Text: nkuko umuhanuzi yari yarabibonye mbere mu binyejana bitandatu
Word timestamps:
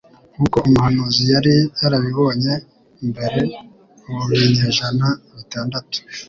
nkuko 0.33 0.57
umuhanuzi 0.67 1.23
yari 1.33 1.53
yarabibonye 1.81 2.53
mbere 3.09 3.41
mu 4.13 4.23
binyejana 4.29 5.07
bitandatu 5.35 5.97